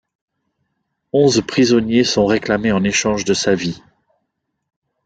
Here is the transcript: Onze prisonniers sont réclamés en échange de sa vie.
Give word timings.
Onze 1.13 1.41
prisonniers 1.41 2.03
sont 2.05 2.25
réclamés 2.25 2.71
en 2.71 2.83
échange 2.83 3.23
de 3.23 3.35
sa 3.35 3.53
vie. 3.53 3.79